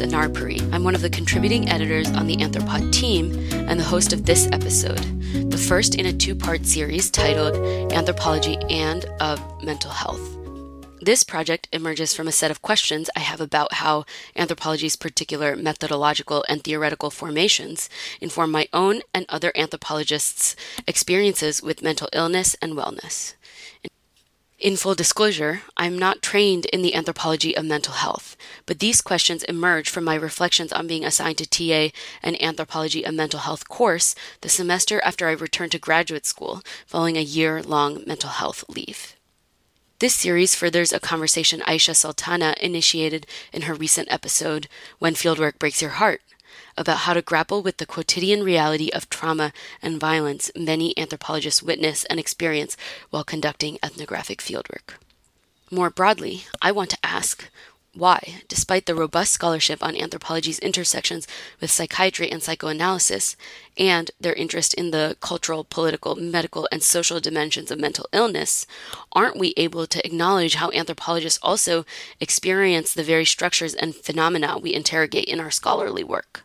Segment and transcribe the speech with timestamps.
[0.00, 0.30] Welcome to Anthropod.
[0.30, 0.72] My name is Anar Puri.
[0.72, 4.48] I'm one of the contributing editors on the Anthropod team and the host of this
[4.52, 7.56] episode, the first in a two part series titled
[7.92, 10.36] Anthropology and of Mental Health.
[11.02, 14.04] This project emerges from a set of questions I have about how
[14.36, 17.88] anthropology's particular methodological and theoretical formations
[18.20, 23.34] inform my own and other anthropologists' experiences with mental illness and wellness.
[24.60, 29.42] In full disclosure, I'm not trained in the anthropology of mental health, but these questions
[29.44, 34.14] emerge from my reflections on being assigned to TA an anthropology of mental health course
[34.42, 39.16] the semester after I returned to graduate school following a year long mental health leave.
[39.98, 45.80] This series furthers a conversation Aisha Sultana initiated in her recent episode, When Fieldwork Breaks
[45.80, 46.20] Your Heart,
[46.76, 52.04] about how to grapple with the quotidian reality of trauma and violence many anthropologists witness
[52.04, 52.76] and experience
[53.10, 54.94] while conducting ethnographic fieldwork.
[55.70, 57.48] More broadly, I want to ask
[57.94, 61.26] why, despite the robust scholarship on anthropology's intersections
[61.60, 63.36] with psychiatry and psychoanalysis,
[63.76, 68.66] and their interest in the cultural, political, medical, and social dimensions of mental illness,
[69.12, 71.84] aren't we able to acknowledge how anthropologists also
[72.20, 76.44] experience the very structures and phenomena we interrogate in our scholarly work?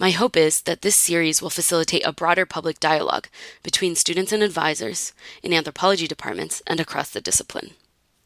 [0.00, 3.28] My hope is that this series will facilitate a broader public dialogue
[3.62, 7.72] between students and advisors in anthropology departments and across the discipline.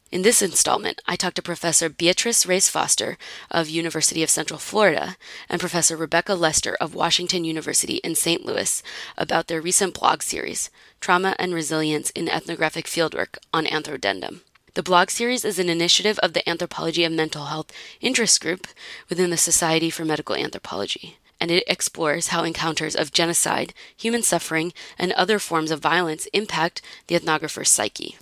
[0.09, 3.17] In this installment, I talked to Professor Beatrice Reyes Foster
[3.51, 5.17] of University of Central Florida
[5.49, 8.45] and Professor Rebecca Lester of Washington University in St.
[8.45, 8.81] Louis
[9.17, 10.69] about their recent blog series,
[11.01, 14.43] Trauma and Resilience in Ethnographic Fieldwork on Anthrodendum.
[14.75, 18.65] The blog series is an initiative of the Anthropology of Mental Health Interest Group
[19.09, 24.73] within the Society for Medical Anthropology and it explores how encounters of genocide, human suffering,
[24.97, 28.17] and other forms of violence impact the ethnographer's psyche.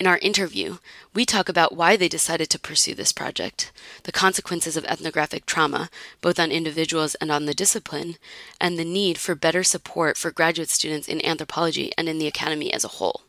[0.00, 0.78] In our interview,
[1.12, 3.70] we talk about why they decided to pursue this project,
[4.04, 5.90] the consequences of ethnographic trauma,
[6.22, 8.16] both on individuals and on the discipline,
[8.58, 12.72] and the need for better support for graduate students in anthropology and in the academy
[12.72, 13.22] as a whole.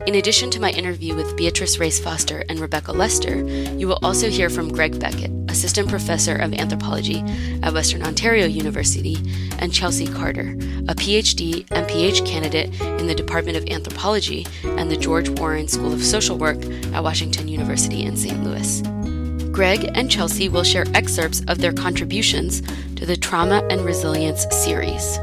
[0.00, 3.36] In addition to my interview with Beatrice Reyes Foster and Rebecca Lester,
[3.76, 7.20] you will also hear from Greg Beckett, Assistant Professor of Anthropology
[7.62, 9.16] at Western Ontario University,
[9.60, 10.50] and Chelsea Carter,
[10.88, 15.92] a PhD and PH candidate in the Department of Anthropology and the George Warren School
[15.92, 16.62] of Social Work
[16.92, 18.42] at Washington University in St.
[18.42, 18.82] Louis.
[19.52, 22.62] Greg and Chelsea will share excerpts of their contributions
[22.96, 25.20] to the Trauma and Resilience series.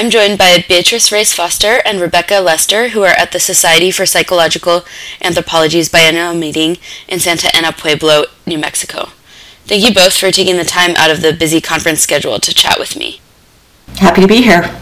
[0.00, 4.06] I'm joined by Beatrice Reyes Foster and Rebecca Lester, who are at the Society for
[4.06, 4.86] Psychological
[5.20, 9.10] Anthropology's biennial meeting in Santa Ana Pueblo, New Mexico.
[9.66, 12.78] Thank you both for taking the time out of the busy conference schedule to chat
[12.78, 13.20] with me.
[13.96, 14.74] Happy to be here.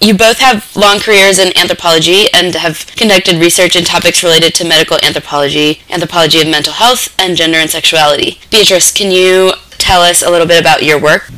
[0.00, 4.66] You both have long careers in anthropology and have conducted research in topics related to
[4.66, 8.40] medical anthropology, anthropology of mental health, and gender and sexuality.
[8.50, 11.30] Beatrice, can you tell us a little bit about your work?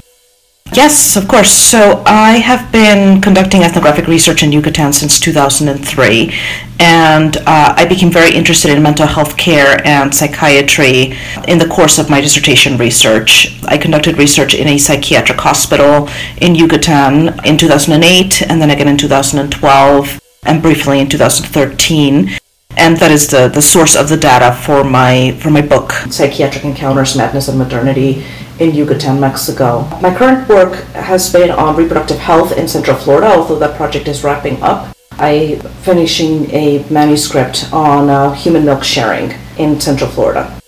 [0.75, 1.53] Yes, of course.
[1.53, 6.35] So I have been conducting ethnographic research in Yucatan since 2003,
[6.81, 11.99] and uh, I became very interested in mental health care and psychiatry in the course
[11.99, 13.57] of my dissertation research.
[13.67, 16.09] I conducted research in a psychiatric hospital
[16.41, 22.31] in Yucatan in 2008, and then again in 2012, and briefly in 2013
[22.77, 26.65] and that is the, the source of the data for my for my book psychiatric
[26.65, 28.25] encounters madness and modernity
[28.59, 29.88] in Yucatan, Mexico.
[30.00, 34.22] My current work has been on reproductive health in Central Florida, although that project is
[34.25, 34.94] wrapping up.
[35.12, 40.59] I finishing a manuscript on uh, human milk sharing in Central Florida.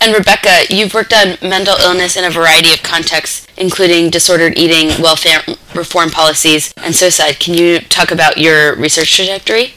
[0.00, 4.88] And Rebecca, you've worked on mental illness in a variety of contexts, including disordered eating,
[5.02, 5.42] welfare
[5.74, 7.38] reform policies, and suicide.
[7.38, 9.74] Can you talk about your research trajectory?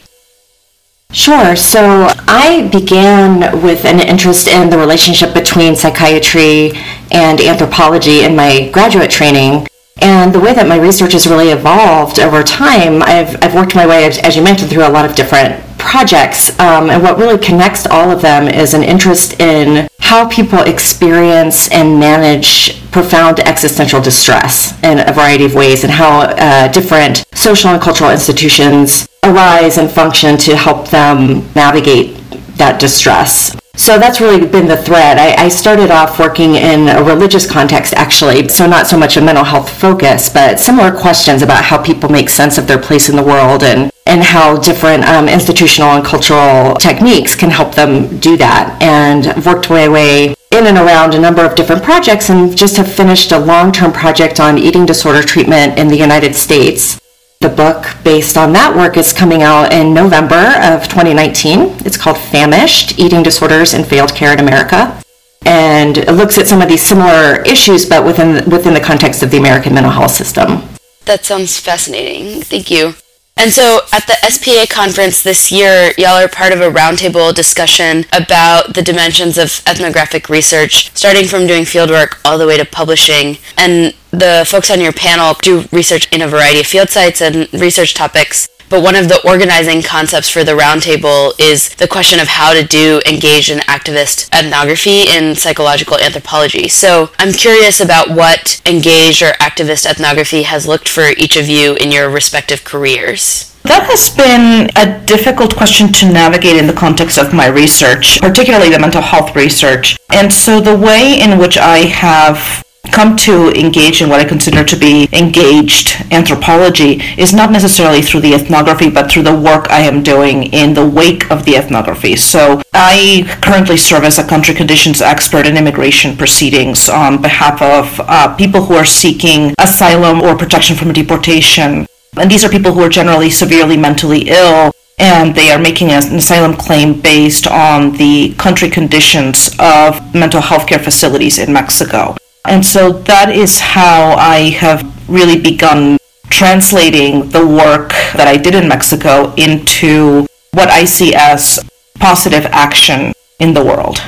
[1.12, 1.54] Sure.
[1.54, 6.72] So I began with an interest in the relationship between psychiatry
[7.12, 9.66] and anthropology in my graduate training.
[10.02, 13.86] And the way that my research has really evolved over time, I've, I've worked my
[13.86, 16.58] way, as you mentioned, through a lot of different projects.
[16.58, 21.70] Um, and what really connects all of them is an interest in how people experience
[21.70, 27.70] and manage profound existential distress in a variety of ways and how uh, different social
[27.70, 32.16] and cultural institutions arise and function to help them navigate
[32.56, 33.56] that distress.
[33.76, 35.18] So that's really been the thread.
[35.18, 39.20] I, I, started off working in a religious context, actually, so not so much a
[39.20, 43.16] mental health focus, but similar questions about how people make sense of their place in
[43.16, 48.36] the world and, and how different um, institutional and cultural techniques can help them do
[48.36, 48.80] that.
[48.80, 52.90] And worked my way in and around a number of different projects and just have
[52.90, 57.00] finished a long term project on eating disorder treatment in the United States
[57.44, 61.84] The book based on that work is coming out in November of 2019.
[61.84, 64.98] It's called Famished Eating Disorders and Failed Care in America.
[65.44, 69.30] And it looks at some of these similar issues, but within, within the context of
[69.30, 70.62] the American mental health system.
[71.04, 72.40] That sounds fascinating.
[72.40, 72.94] Thank you.
[73.36, 78.06] And so at the SPA conference this year, y'all are part of a roundtable discussion
[78.12, 83.36] about the dimensions of ethnographic research, starting from doing fieldwork all the way to publishing.
[83.58, 87.52] And the folks on your panel do research in a variety of field sites and
[87.52, 88.48] research topics.
[88.70, 92.66] But one of the organizing concepts for the roundtable is the question of how to
[92.66, 96.68] do engaged and activist ethnography in psychological anthropology.
[96.68, 101.74] So I'm curious about what engaged or activist ethnography has looked for each of you
[101.74, 103.54] in your respective careers.
[103.64, 108.70] That has been a difficult question to navigate in the context of my research, particularly
[108.70, 109.96] the mental health research.
[110.10, 114.64] And so the way in which I have come to engage in what I consider
[114.64, 119.80] to be engaged anthropology is not necessarily through the ethnography, but through the work I
[119.80, 122.16] am doing in the wake of the ethnography.
[122.16, 128.00] So I currently serve as a country conditions expert in immigration proceedings on behalf of
[128.00, 131.86] uh, people who are seeking asylum or protection from deportation.
[132.16, 136.14] And these are people who are generally severely mentally ill and they are making an
[136.14, 142.16] asylum claim based on the country conditions of mental health care facilities in Mexico.
[142.46, 145.98] And so that is how I have really begun
[146.28, 151.58] translating the work that I did in Mexico into what I see as
[151.98, 153.98] positive action in the world.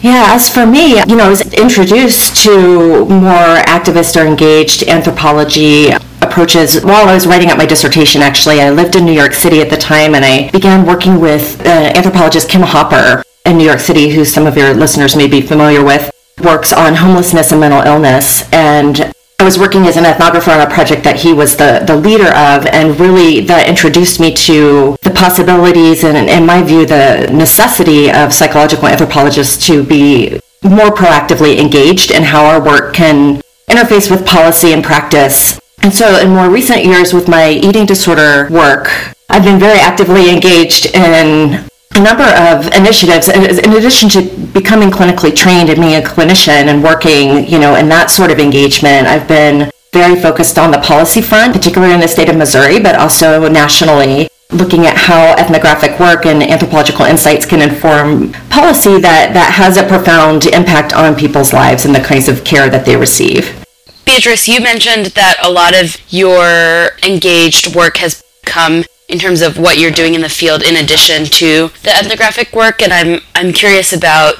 [0.00, 5.90] Yeah, as for me, you know, I was introduced to more activist or engaged anthropology
[6.22, 8.62] approaches while I was writing up my dissertation, actually.
[8.62, 11.92] I lived in New York City at the time and I began working with uh,
[11.94, 15.84] anthropologist Kim Hopper in New York City, who some of your listeners may be familiar
[15.84, 16.10] with
[16.42, 18.50] works on homelessness and mental illness.
[18.52, 21.96] And I was working as an ethnographer on a project that he was the, the
[21.96, 27.30] leader of, and really that introduced me to the possibilities and, in my view, the
[27.32, 33.40] necessity of psychological anthropologists to be more proactively engaged in how our work can
[33.70, 35.58] interface with policy and practice.
[35.82, 38.90] And so, in more recent years, with my eating disorder work,
[39.30, 44.22] I've been very actively engaged in a number of initiatives in addition to
[44.52, 48.38] becoming clinically trained and being a clinician and working you know in that sort of
[48.38, 52.78] engagement i've been very focused on the policy front particularly in the state of missouri
[52.78, 59.32] but also nationally looking at how ethnographic work and anthropological insights can inform policy that,
[59.32, 62.96] that has a profound impact on people's lives and the kinds of care that they
[62.96, 63.64] receive.
[64.04, 69.58] Beatrice you mentioned that a lot of your engaged work has come in terms of
[69.58, 73.52] what you're doing in the field in addition to the ethnographic work and I'm I'm
[73.52, 74.36] curious about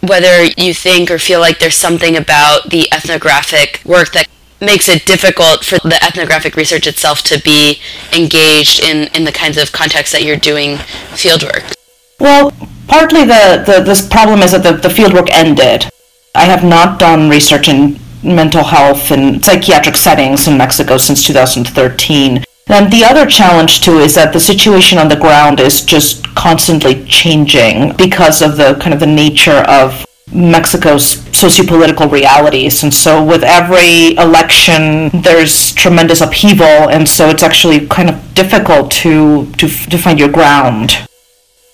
[0.00, 4.26] whether you think or feel like there's something about the ethnographic work that
[4.60, 7.80] makes it difficult for the ethnographic research itself to be
[8.16, 10.76] engaged in, in the kinds of contexts that you're doing
[11.12, 11.74] fieldwork.
[12.18, 12.52] Well,
[12.88, 15.90] partly the, the this problem is that the, the fieldwork ended.
[16.34, 22.44] I have not done research in mental health and psychiatric settings in Mexico since 2013.
[22.68, 27.04] And the other challenge too is that the situation on the ground is just constantly
[27.04, 32.82] changing because of the kind of the nature of Mexico's sociopolitical realities.
[32.82, 36.90] And so with every election, there's tremendous upheaval.
[36.90, 41.06] And so it's actually kind of difficult to, to, to find your ground.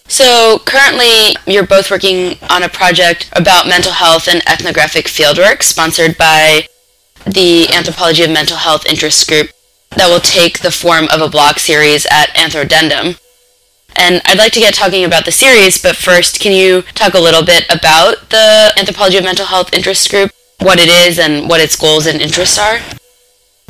[0.09, 6.19] So currently, you're both working on a project about mental health and ethnographic fieldwork sponsored
[6.19, 6.67] by
[7.25, 9.49] the Anthropology of Mental Health Interest Group
[9.97, 13.19] that will take the form of a blog series at Anthrodendum.
[13.97, 17.21] And I'd like to get talking about the series, but first, can you talk a
[17.21, 20.31] little bit about the Anthropology of Mental Health Interest Group,
[20.61, 22.79] what it is, and what its goals and interests are?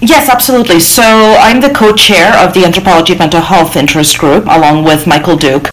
[0.01, 0.81] Yes, absolutely.
[0.81, 5.37] So I'm the co-chair of the Anthropology of Mental Health Interest Group, along with Michael
[5.37, 5.71] Duke.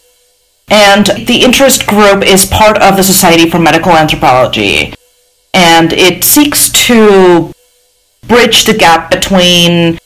[0.69, 4.93] And the interest group is part of the Society for Medical Anthropology.
[5.53, 7.51] And it seeks to
[8.27, 9.97] bridge the gap between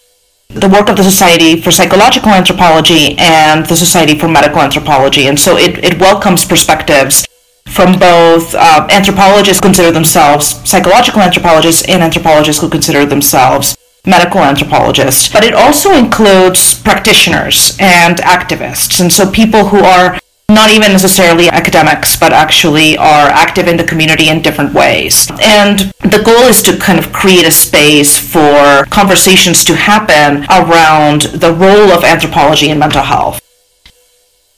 [0.54, 5.28] the work of the Society for Psychological Anthropology and the Society for Medical Anthropology.
[5.28, 7.26] And so it, it welcomes perspectives
[7.68, 14.42] from both uh, anthropologists who consider themselves psychological anthropologists and anthropologists who consider themselves medical
[14.42, 15.32] anthropologists.
[15.32, 19.00] But it also includes practitioners and activists.
[19.02, 20.20] And so people who are
[20.50, 25.28] not even necessarily academics, but actually are active in the community in different ways.
[25.42, 31.24] And the goal is to kind of create a space for conversations to happen around
[31.24, 33.40] the role of anthropology in mental health.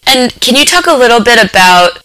[0.07, 2.03] And can you talk a little bit about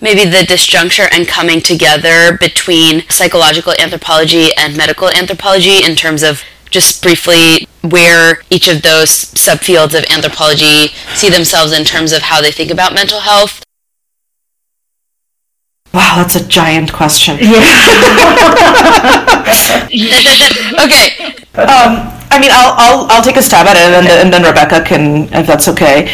[0.00, 6.42] maybe the disjuncture and coming together between psychological anthropology and medical anthropology in terms of
[6.74, 12.42] just briefly where each of those subfields of anthropology see themselves in terms of how
[12.42, 13.62] they think about mental health?
[15.94, 17.38] Wow, that's a giant question.
[17.38, 17.54] Yeah.
[20.82, 21.30] okay.
[21.54, 24.82] Um, I mean, I'll, I'll, I'll take a stab at it, and, and then Rebecca
[24.82, 26.10] can, if that's okay.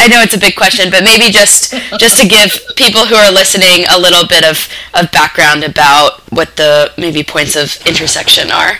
[0.00, 3.30] I know it's a big question, but maybe just just to give people who are
[3.30, 8.78] listening a little bit of, of background about what the maybe points of intersection are.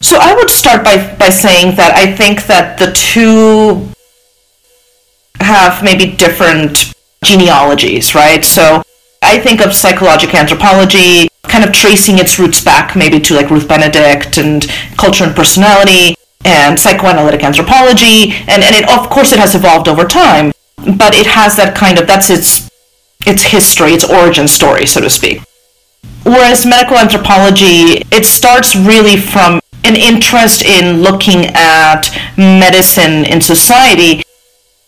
[0.00, 3.88] So I would start by, by saying that I think that the two
[5.40, 6.92] have maybe different
[7.24, 8.44] genealogies, right?
[8.44, 8.82] So
[9.22, 13.68] I think of psychological anthropology kind of tracing its roots back maybe to like Ruth
[13.68, 19.54] Benedict and culture and personality and psychoanalytic anthropology and, and it of course it has
[19.54, 20.52] evolved over time
[20.98, 22.70] but it has that kind of that's its
[23.26, 25.40] its history its origin story so to speak
[26.24, 32.02] whereas medical anthropology it starts really from an interest in looking at
[32.36, 34.22] medicine in society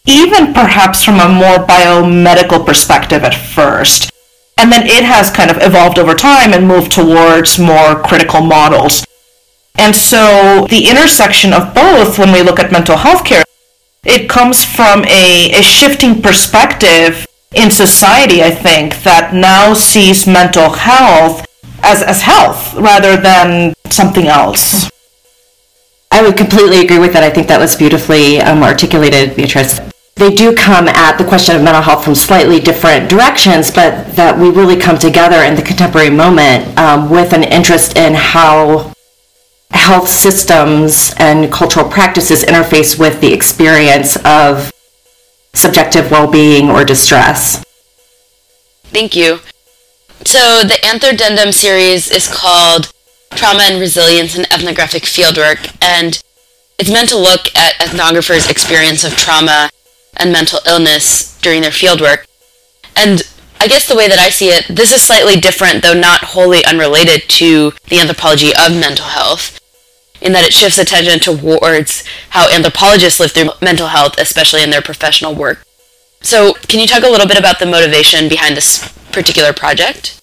[0.07, 4.11] even perhaps from a more biomedical perspective at first
[4.59, 9.05] and then it has kind of evolved over time and moved towards more critical models.
[9.77, 13.45] And so the intersection of both, when we look at mental health care,
[14.05, 17.25] it comes from a, a shifting perspective
[17.55, 21.47] in society, I think, that now sees mental health
[21.83, 24.91] as, as health rather than something else.
[26.11, 27.23] I would completely agree with that.
[27.23, 29.81] I think that was beautifully um, articulated, Beatrice
[30.19, 34.37] they do come at the question of mental health from slightly different directions, but that
[34.37, 38.93] we really come together in the contemporary moment um, with an interest in how
[39.71, 44.73] health systems and cultural practices interface with the experience of
[45.55, 47.63] subjective well-being or distress.
[48.87, 49.39] Thank you.
[50.29, 52.93] So the Anthrodendum series is called
[53.31, 56.23] Trauma and Resilience in Ethnographic Fieldwork, and
[56.79, 59.71] it's meant to look at ethnographers' experience of trauma
[60.19, 62.27] and mental illness during their fieldwork.
[62.95, 63.23] And
[63.59, 66.63] I guess the way that I see it, this is slightly different, though not wholly
[66.63, 69.59] unrelated to the anthropology of mental health,
[70.21, 74.83] in that it shifts attention towards how anthropologists live through mental health, especially in their
[74.83, 75.65] professional work.
[76.21, 80.21] So, can you talk a little bit about the motivation behind this particular project?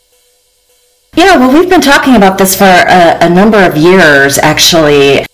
[1.16, 5.26] Yeah, well, we've been talking about this for a, a number of years, actually.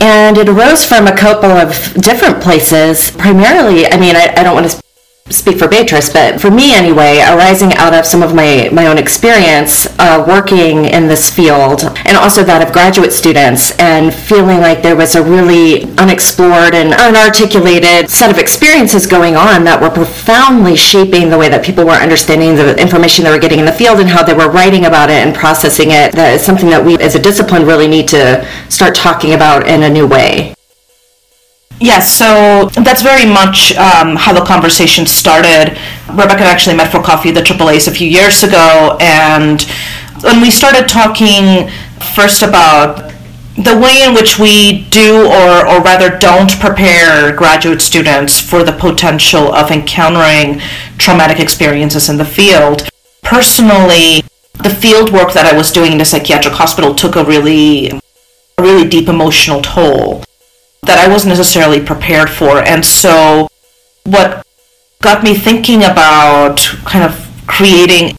[0.00, 3.10] And it arose from a couple of different places.
[3.12, 4.83] Primarily, I mean, I, I don't want to
[5.30, 8.98] speak for Beatrice, but for me anyway, arising out of some of my, my own
[8.98, 14.82] experience uh, working in this field and also that of graduate students and feeling like
[14.82, 20.76] there was a really unexplored and unarticulated set of experiences going on that were profoundly
[20.76, 24.00] shaping the way that people were understanding the information they were getting in the field
[24.00, 26.12] and how they were writing about it and processing it.
[26.12, 29.84] That is something that we as a discipline really need to start talking about in
[29.84, 30.54] a new way.
[31.84, 35.76] Yes, so that's very much um, how the conversation started.
[36.08, 39.60] Rebecca actually met for coffee at the AAA's a few years ago, and
[40.22, 41.68] when we started talking
[42.14, 43.12] first about
[43.56, 48.72] the way in which we do, or, or rather don't, prepare graduate students for the
[48.72, 50.60] potential of encountering
[50.96, 52.88] traumatic experiences in the field,
[53.22, 54.22] personally,
[54.62, 58.00] the field work that I was doing in a psychiatric hospital took a really, a
[58.58, 60.24] really deep emotional toll
[60.86, 62.58] that I wasn't necessarily prepared for.
[62.58, 63.48] And so,
[64.04, 64.46] what
[65.00, 68.16] got me thinking about kind of creating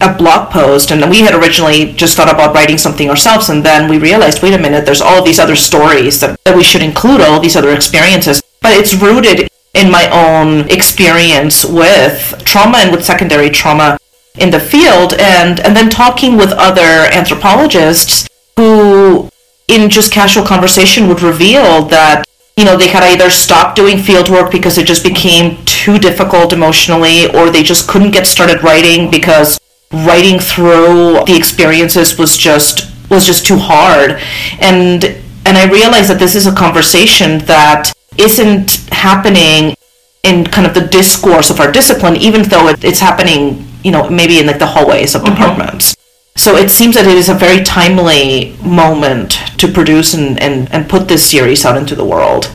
[0.00, 3.88] a blog post, and we had originally just thought about writing something ourselves, and then
[3.88, 7.20] we realized, wait a minute, there's all these other stories that, that we should include,
[7.20, 13.04] all these other experiences, but it's rooted in my own experience with trauma and with
[13.04, 13.96] secondary trauma
[14.38, 18.26] in the field, and and then talking with other anthropologists
[18.56, 19.28] who
[19.72, 22.24] in just casual conversation would reveal that
[22.56, 26.52] you know they had either stopped doing field work because it just became too difficult
[26.52, 29.58] emotionally or they just couldn't get started writing because
[29.90, 34.20] writing through the experiences was just was just too hard
[34.60, 35.04] and
[35.44, 39.74] and I realized that this is a conversation that isn't happening
[40.22, 44.08] in kind of the discourse of our discipline even though it, it's happening you know
[44.10, 45.34] maybe in like the hallways of mm-hmm.
[45.34, 45.96] departments
[46.42, 50.90] so it seems that it is a very timely moment to produce and, and, and
[50.90, 52.52] put this series out into the world.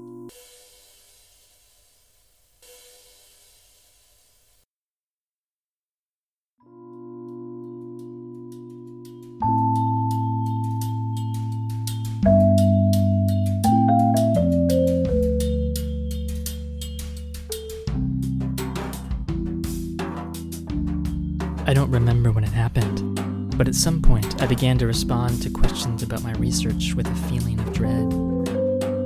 [24.68, 28.06] Began to respond to questions about my research with a feeling of dread.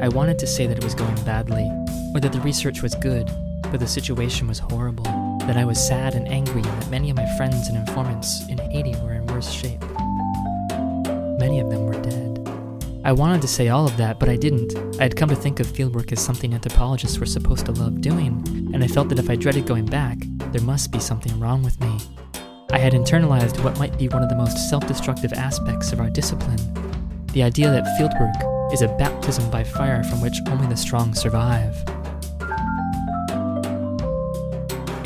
[0.02, 1.70] I wanted to say that it was going badly,
[2.16, 3.30] or that the research was good,
[3.70, 5.04] but the situation was horrible,
[5.42, 8.58] that I was sad and angry, and that many of my friends and informants in
[8.58, 9.84] Haiti were in worse shape.
[11.38, 12.40] Many of them were dead.
[13.06, 14.76] I wanted to say all of that, but I didn't.
[15.00, 18.44] I had come to think of fieldwork as something anthropologists were supposed to love doing,
[18.74, 20.18] and I felt that if I dreaded going back,
[20.54, 22.00] there must be something wrong with me.
[22.74, 26.10] I had internalized what might be one of the most self destructive aspects of our
[26.10, 26.60] discipline
[27.34, 31.74] the idea that fieldwork is a baptism by fire from which only the strong survive.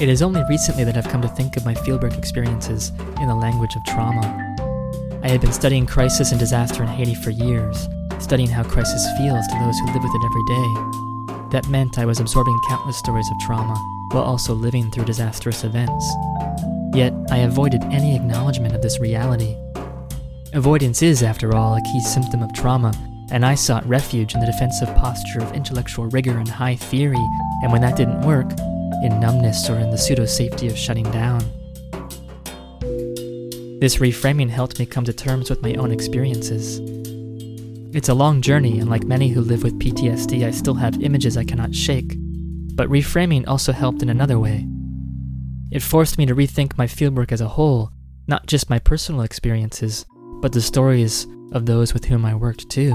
[0.02, 2.90] It is only recently that I've come to think of my fieldwork experiences
[3.22, 4.56] in the language of trauma.
[5.24, 7.88] I had been studying crisis and disaster in Haiti for years,
[8.20, 11.50] studying how crisis feels to those who live with it every day.
[11.52, 13.76] That meant I was absorbing countless stories of trauma
[14.12, 16.06] while also living through disastrous events.
[16.96, 19.58] Yet, I avoided any acknowledgement of this reality.
[20.54, 22.94] Avoidance is, after all, a key symptom of trauma,
[23.32, 27.28] and I sought refuge in the defensive posture of intellectual rigor and high theory,
[27.62, 28.50] and when that didn't work,
[29.04, 31.42] in numbness or in the pseudo safety of shutting down.
[33.82, 36.80] This reframing helped me come to terms with my own experiences.
[37.94, 41.36] It's a long journey, and like many who live with PTSD, I still have images
[41.36, 42.16] I cannot shake.
[42.74, 44.66] But reframing also helped in another way.
[45.76, 47.92] It forced me to rethink my fieldwork as a whole,
[48.30, 50.06] not just my personal experiences,
[50.40, 52.94] but the stories of those with whom I worked too.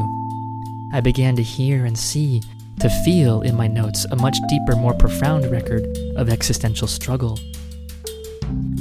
[0.94, 2.40] I began to hear and see,
[2.78, 7.38] to feel in my notes a much deeper, more profound record of existential struggle.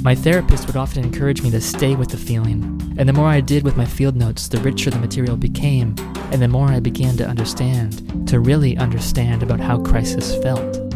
[0.00, 2.62] My therapist would often encourage me to stay with the feeling,
[2.96, 5.94] and the more I did with my field notes, the richer the material became,
[6.32, 10.89] and the more I began to understand, to really understand about how crisis felt.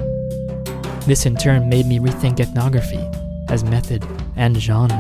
[1.07, 3.11] This in turn made me rethink ethnography
[3.51, 4.03] as method
[4.37, 4.97] and genre.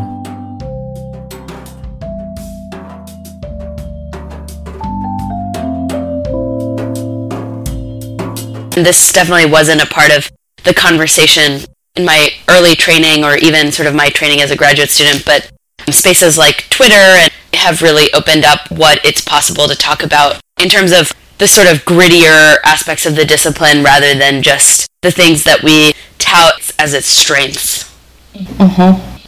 [8.75, 10.31] This definitely wasn't a part of
[10.65, 11.63] the conversation
[11.95, 15.51] in my early training or even sort of my training as a graduate student, but
[15.91, 20.93] spaces like Twitter have really opened up what it's possible to talk about in terms
[20.93, 25.63] of the sort of grittier aspects of the discipline rather than just the things that
[25.63, 27.93] we tout as its strengths.
[28.35, 29.19] Mm-hmm.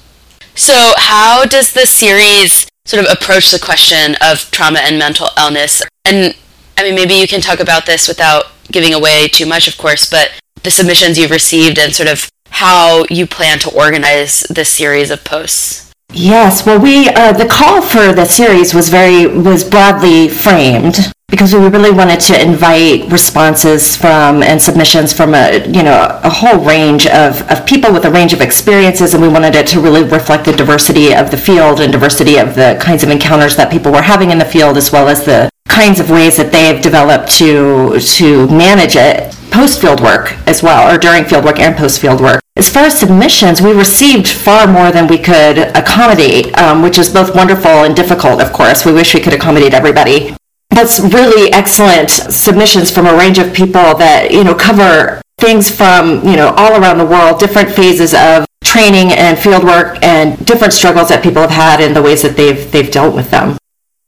[0.54, 5.82] So, how does the series sort of approach the question of trauma and mental illness?
[6.04, 6.34] And
[6.78, 10.08] I mean, maybe you can talk about this without giving away too much, of course,
[10.08, 15.10] but the submissions you've received and sort of how you plan to organize this series
[15.10, 15.92] of posts.
[16.12, 21.52] Yes, well, we uh, the call for the series was very was broadly framed because
[21.52, 26.64] we really wanted to invite responses from and submissions from a you know a whole
[26.64, 30.02] range of, of people with a range of experiences and we wanted it to really
[30.04, 33.92] reflect the diversity of the field and diversity of the kinds of encounters that people
[33.92, 37.30] were having in the field as well as the kinds of ways that they've developed
[37.30, 42.00] to to manage it post field work as well or during field work and post
[42.00, 46.80] field work as far as submissions, we received far more than we could accommodate, um,
[46.80, 48.86] which is both wonderful and difficult, of course.
[48.86, 50.34] We wish we could accommodate everybody
[50.76, 56.22] that's really excellent submissions from a range of people that you know cover things from
[56.22, 61.08] you know all around the world different phases of training and fieldwork and different struggles
[61.08, 63.56] that people have had and the ways that they've they've dealt with them.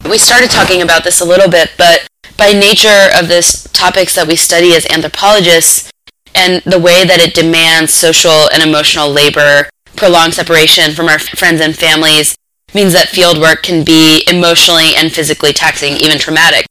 [0.08, 4.28] We started talking about this a little bit but by nature of this topics that
[4.28, 5.90] we study as anthropologists
[6.34, 11.62] and the way that it demands social and emotional labor prolonged separation from our friends
[11.62, 12.36] and families
[12.74, 16.66] means that field work can be emotionally and physically taxing, even traumatic.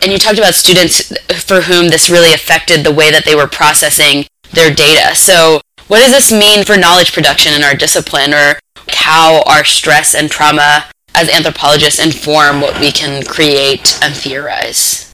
[0.00, 3.48] And you talked about students for whom this really affected the way that they were
[3.48, 5.14] processing their data.
[5.14, 8.58] So, what does this mean for knowledge production in our discipline, or
[8.90, 10.84] how our stress and trauma
[11.14, 15.12] as anthropologists inform what we can create and theorize?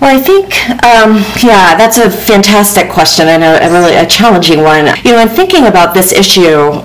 [0.00, 0.46] Well, I think,
[0.84, 4.86] um, yeah, that's a fantastic question and a, a really a challenging one.
[5.04, 6.82] You know, in thinking about this issue,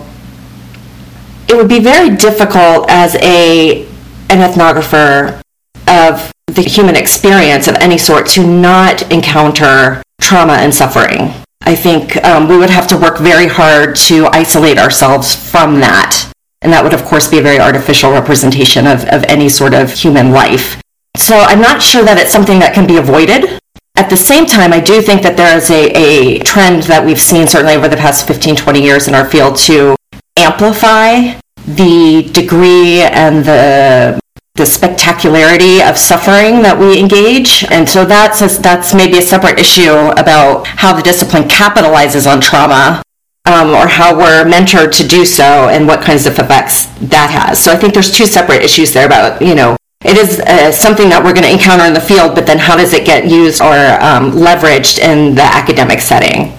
[1.52, 3.86] it would be very difficult as a
[4.30, 5.42] an ethnographer
[5.86, 11.34] of the human experience of any sort to not encounter trauma and suffering.
[11.64, 16.32] I think um, we would have to work very hard to isolate ourselves from that.
[16.62, 19.92] And that would, of course, be a very artificial representation of, of any sort of
[19.92, 20.82] human life.
[21.18, 23.60] So I'm not sure that it's something that can be avoided.
[23.96, 27.20] At the same time, I do think that there is a, a trend that we've
[27.20, 29.96] seen certainly over the past 15, 20 years in our field to
[30.42, 34.20] amplify the degree and the
[34.56, 37.64] the spectacularity of suffering that we engage.
[37.72, 42.42] And so that's a, that's maybe a separate issue about how the discipline capitalizes on
[42.42, 43.02] trauma
[43.46, 47.64] um, or how we're mentored to do so and what kinds of effects that has.
[47.64, 51.10] So I think there's two separate issues there about, you know, it is uh, something
[51.10, 53.62] that we're going to encounter in the field, but then how does it get used
[53.62, 56.54] or um, leveraged in the academic setting?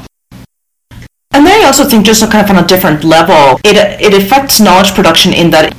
[1.63, 5.33] I also think just kind of on a different level, it, it affects knowledge production
[5.33, 5.75] in that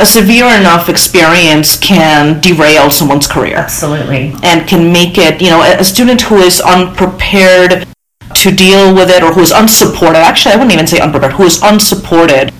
[0.00, 3.56] a severe enough experience can derail someone's career.
[3.56, 4.34] Absolutely.
[4.42, 7.86] And can make it, you know, a student who is unprepared
[8.34, 11.44] to deal with it or who is unsupported, actually, I wouldn't even say unprepared, who
[11.44, 12.52] is unsupported.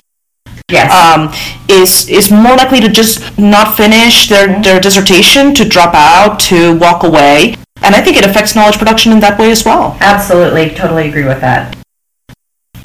[0.69, 0.91] Yes.
[0.91, 1.33] Um,
[1.67, 4.61] is is more likely to just not finish their, mm-hmm.
[4.61, 7.55] their dissertation, to drop out, to walk away.
[7.81, 9.97] And I think it affects knowledge production in that way as well.
[9.99, 11.78] Absolutely, totally agree with that.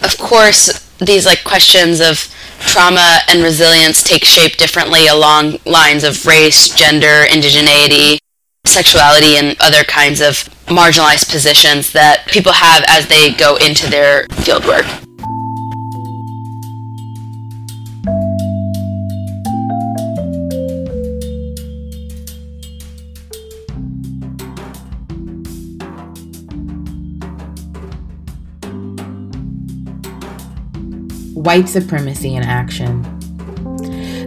[0.04, 2.28] Of course, these like questions of
[2.60, 8.18] trauma and resilience take shape differently along lines of race, gender, indigeneity,
[8.66, 14.26] sexuality, and other kinds of marginalized positions that people have as they go into their
[14.28, 15.03] fieldwork.
[31.44, 33.02] White supremacy in action.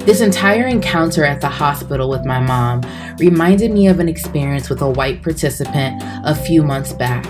[0.06, 2.82] This entire encounter at the hospital with my mom
[3.18, 7.26] reminded me of an experience with a white participant a few months back.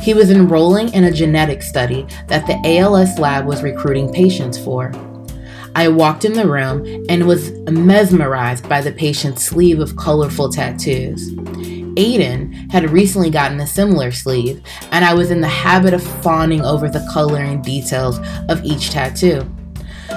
[0.00, 4.90] He was enrolling in a genetic study that the ALS lab was recruiting patients for.
[5.76, 11.30] I walked in the room and was mesmerized by the patient's sleeve of colorful tattoos.
[11.96, 16.62] Aiden had recently gotten a similar sleeve, and I was in the habit of fawning
[16.62, 19.48] over the color and details of each tattoo.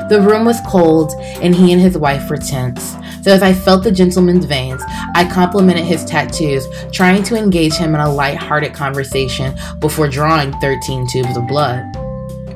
[0.10, 2.96] The room was cold, and he and his wife were tense.
[3.24, 4.82] So, as I felt the gentleman's veins,
[5.16, 11.08] I complimented his tattoos, trying to engage him in a light-hearted conversation before drawing 13
[11.08, 11.94] tubes of blood.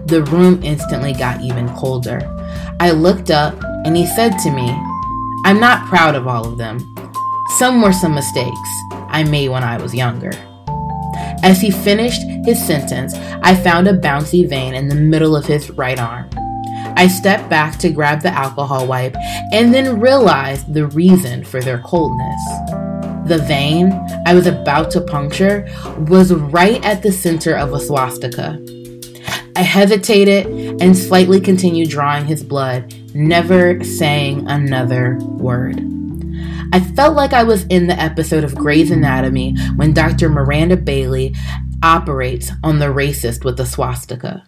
[0.07, 2.21] The room instantly got even colder.
[2.79, 3.55] I looked up,
[3.85, 4.69] and he said to me,
[5.45, 6.95] I'm not proud of all of them.
[7.57, 8.69] Some were some mistakes.
[9.11, 10.31] I made when I was younger.
[11.43, 15.69] As he finished his sentence, I found a bouncy vein in the middle of his
[15.71, 16.29] right arm.
[16.95, 19.15] I stepped back to grab the alcohol wipe
[19.51, 22.41] and then realized the reason for their coldness.
[23.27, 23.91] The vein
[24.25, 25.67] I was about to puncture
[26.07, 28.59] was right at the center of a swastika.
[29.55, 36.00] I hesitated and slightly continued drawing his blood, never saying another word.
[36.73, 40.29] I felt like I was in the episode of Grey's Anatomy when Dr.
[40.29, 41.35] Miranda Bailey
[41.83, 44.45] operates on the racist with the swastika.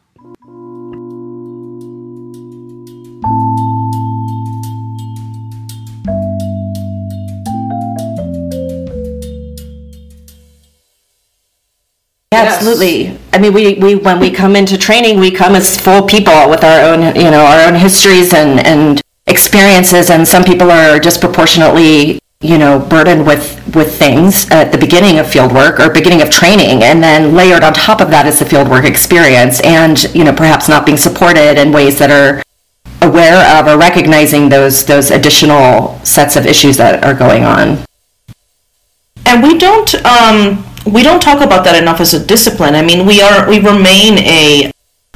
[12.31, 13.19] Absolutely.
[13.33, 16.63] I mean, we, we when we come into training, we come as full people with
[16.63, 22.19] our own, you know, our own histories and, and experiences and some people are disproportionately
[22.41, 26.83] you know burdened with with things at the beginning of fieldwork or beginning of training
[26.83, 30.67] and then layered on top of that is the fieldwork experience and you know perhaps
[30.67, 32.43] not being supported in ways that are
[33.03, 37.79] aware of or recognizing those those additional sets of issues that are going on.
[39.25, 42.75] And we don't um, we don't talk about that enough as a discipline.
[42.75, 44.71] I mean we are we remain a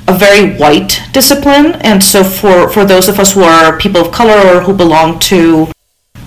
[0.07, 4.11] a very white discipline, and so for, for those of us who are people of
[4.11, 5.67] color or who belong to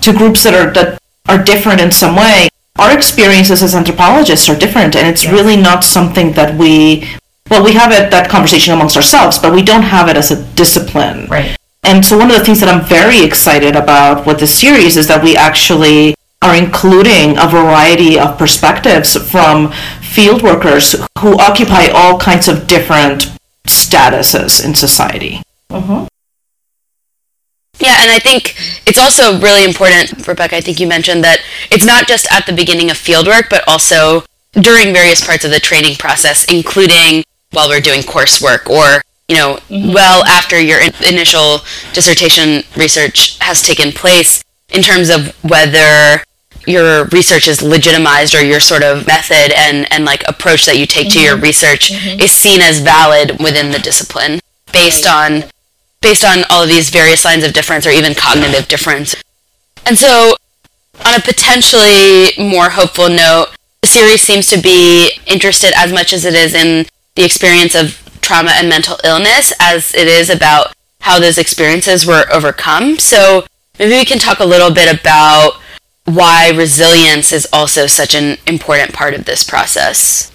[0.01, 4.57] to groups that are that are different in some way, our experiences as anthropologists are
[4.57, 7.09] different, and it's really not something that we
[7.49, 10.43] well we have it that conversation amongst ourselves, but we don't have it as a
[10.53, 11.27] discipline.
[11.27, 11.55] Right.
[11.83, 15.07] And so one of the things that I'm very excited about with this series is
[15.07, 16.13] that we actually
[16.43, 23.31] are including a variety of perspectives from field workers who occupy all kinds of different
[23.71, 25.41] statuses in society.
[25.69, 26.05] Mm-hmm.
[27.79, 28.55] Yeah, and I think
[28.85, 30.57] it's also really important, Rebecca.
[30.57, 31.39] I think you mentioned that
[31.71, 35.59] it's not just at the beginning of fieldwork, but also during various parts of the
[35.59, 39.93] training process, including while we're doing coursework or you know, mm-hmm.
[39.93, 41.59] well after your in- initial
[41.93, 46.23] dissertation research has taken place, in terms of whether
[46.67, 50.85] your research is legitimized or your sort of method and, and like approach that you
[50.85, 51.19] take mm-hmm.
[51.19, 51.43] to your mm-hmm.
[51.43, 52.19] research mm-hmm.
[52.19, 54.39] is seen as valid within the discipline
[54.71, 55.43] based on
[56.01, 59.15] based on all of these various lines of difference or even cognitive difference.
[59.85, 60.35] And so
[61.05, 63.49] on a potentially more hopeful note,
[63.81, 67.97] the series seems to be interested as much as it is in the experience of
[68.21, 72.97] trauma and mental illness as it is about how those experiences were overcome.
[72.99, 73.45] So
[73.77, 75.60] maybe we can talk a little bit about
[76.05, 80.31] why resilience is also such an important part of this process.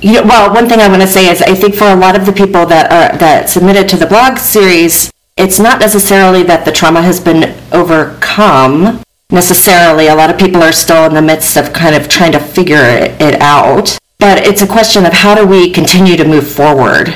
[0.00, 2.16] You know, well, one thing I want to say is I think for a lot
[2.16, 6.64] of the people that are that submitted to the blog series, it's not necessarily that
[6.64, 10.08] the trauma has been overcome necessarily.
[10.08, 12.82] A lot of people are still in the midst of kind of trying to figure
[12.82, 13.98] it out.
[14.18, 17.14] But it's a question of how do we continue to move forward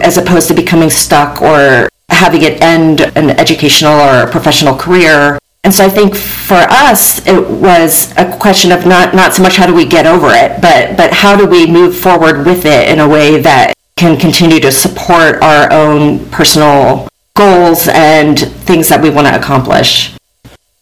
[0.00, 5.38] as opposed to becoming stuck or having it end an educational or professional career.
[5.66, 9.56] And so I think for us, it was a question of not, not so much
[9.56, 12.88] how do we get over it, but, but how do we move forward with it
[12.88, 19.02] in a way that can continue to support our own personal goals and things that
[19.02, 20.14] we want to accomplish.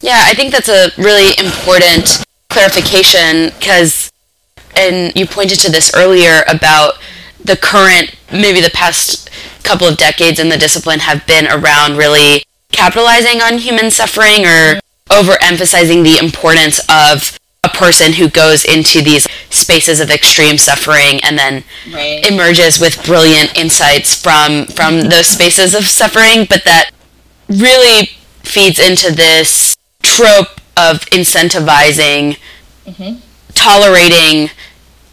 [0.02, 4.12] Yeah, I think that's a really important clarification because,
[4.76, 6.98] and you pointed to this earlier about
[7.42, 9.30] the current, maybe the past
[9.62, 14.80] couple of decades in the discipline have been around really capitalizing on human suffering or
[15.10, 21.38] overemphasizing the importance of a person who goes into these spaces of extreme suffering and
[21.38, 22.26] then right.
[22.30, 26.90] emerges with brilliant insights from from those spaces of suffering but that
[27.48, 28.10] really
[28.42, 32.36] feeds into this trope of incentivizing
[32.84, 33.18] mm-hmm.
[33.54, 34.50] tolerating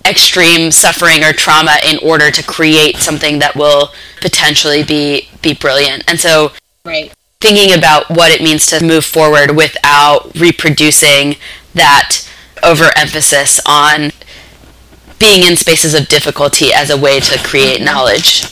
[0.06, 6.04] extreme suffering or trauma in order to create something that will potentially be be brilliant
[6.08, 6.52] and so
[6.84, 11.36] right thinking about what it means to move forward without reproducing
[11.74, 12.28] that
[12.64, 14.12] overemphasis on
[15.20, 18.46] being in spaces of difficulty as a way to create knowledge.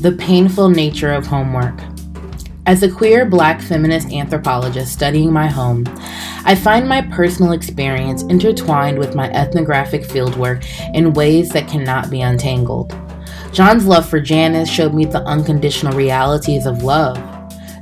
[0.00, 1.78] The painful nature of homework.
[2.64, 5.84] As a queer black feminist anthropologist studying my home,
[6.46, 12.22] I find my personal experience intertwined with my ethnographic fieldwork in ways that cannot be
[12.22, 12.96] untangled.
[13.52, 17.18] John's love for Janice showed me the unconditional realities of love.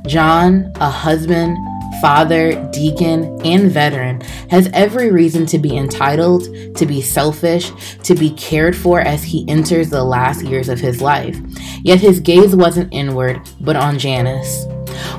[0.05, 1.57] John, a husband,
[2.01, 6.43] father, deacon, and veteran, has every reason to be entitled,
[6.75, 7.71] to be selfish,
[8.03, 11.37] to be cared for as he enters the last years of his life.
[11.83, 14.65] Yet his gaze wasn't inward, but on Janice.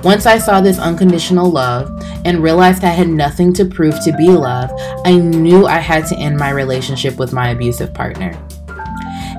[0.02, 1.90] Once I saw this unconditional love
[2.24, 4.70] and realized I had nothing to prove to be love,
[5.04, 8.32] I knew I had to end my relationship with my abusive partner.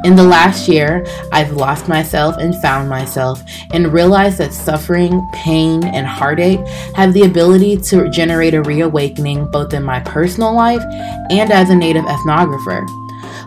[0.04, 5.84] In the last year, I've lost myself and found myself and realized that suffering, pain,
[5.84, 10.82] and heartache have the ability to generate a reawakening both in my personal life
[11.30, 12.84] and as a Native ethnographer.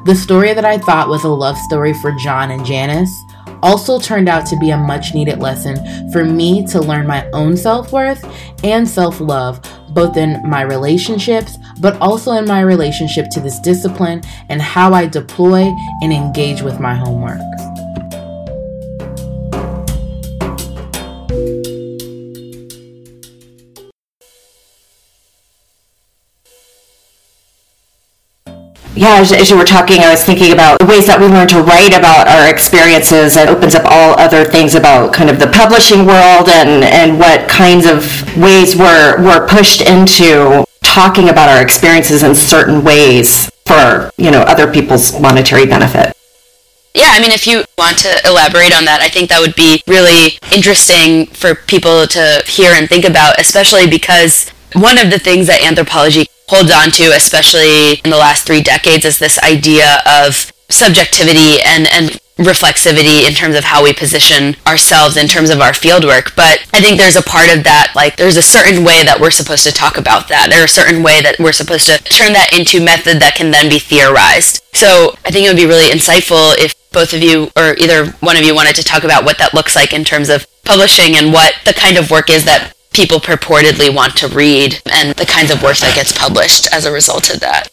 [0.06, 3.24] The story that I thought was a love story for John and Janice
[3.60, 7.56] also turned out to be a much needed lesson for me to learn my own
[7.56, 8.24] self worth
[8.62, 14.22] and self love, both in my relationships, but also in my relationship to this discipline
[14.48, 17.40] and how I deploy and engage with my homework.
[29.04, 31.48] yeah, as, as, you were talking, I was thinking about the ways that we learn
[31.48, 33.36] to write about our experiences.
[33.36, 37.48] It opens up all other things about kind of the publishing world and, and what
[37.48, 38.00] kinds of
[38.38, 44.42] ways we're, we're pushed into talking about our experiences in certain ways for, you know,
[44.42, 46.14] other people's monetary benefit.
[46.94, 49.82] Yeah, I mean, if you want to elaborate on that, I think that would be
[49.88, 55.48] really interesting for people to hear and think about, especially because one of the things
[55.48, 60.52] that anthropology holds on to, especially in the last three decades, is this idea of
[60.70, 65.70] subjectivity and, and reflexivity in terms of how we position ourselves in terms of our
[65.70, 66.34] fieldwork.
[66.34, 69.30] But I think there's a part of that, like there's a certain way that we're
[69.30, 70.48] supposed to talk about that.
[70.50, 73.68] There's a certain way that we're supposed to turn that into method that can then
[73.68, 74.62] be theorized.
[74.72, 78.36] So I think it would be really insightful if both of you or either one
[78.36, 81.32] of you wanted to talk about what that looks like in terms of publishing and
[81.32, 85.50] what the kind of work is that people purportedly want to read and the kinds
[85.50, 87.68] of work that gets published as a result of that.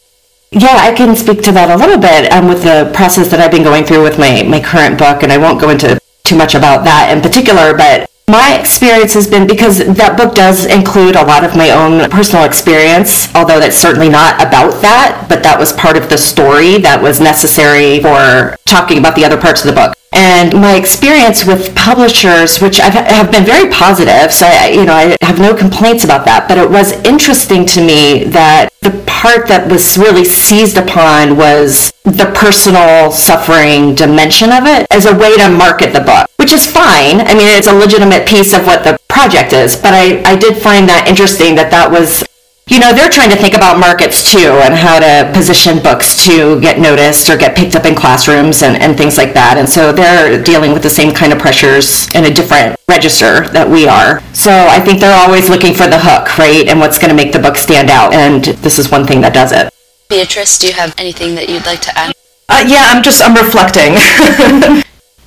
[0.53, 3.51] Yeah, I can speak to that a little bit um, with the process that I've
[3.51, 6.55] been going through with my, my current book, and I won't go into too much
[6.55, 11.23] about that in particular, but my experience has been because that book does include a
[11.23, 15.71] lot of my own personal experience, although that's certainly not about that, but that was
[15.71, 19.75] part of the story that was necessary for talking about the other parts of the
[19.75, 24.85] book and my experience with publishers, which I've, have been very positive, so I, you
[24.85, 26.47] know I have no complaints about that.
[26.47, 31.93] But it was interesting to me that the part that was really seized upon was
[32.03, 36.65] the personal suffering dimension of it as a way to market the book, which is
[36.65, 37.21] fine.
[37.21, 40.57] I mean, it's a legitimate piece of what the project is, but I, I did
[40.57, 42.23] find that interesting that that was
[42.67, 46.59] you know, they're trying to think about markets too and how to position books to
[46.61, 49.57] get noticed or get picked up in classrooms and, and things like that.
[49.57, 53.67] And so they're dealing with the same kind of pressures in a different register that
[53.67, 54.21] we are.
[54.33, 56.67] So I think they're always looking for the hook, right?
[56.67, 58.13] And what's going to make the book stand out.
[58.13, 59.73] And this is one thing that does it.
[60.07, 62.13] Beatrice, do you have anything that you'd like to add?
[62.47, 63.95] Uh, yeah, I'm just I'm reflecting.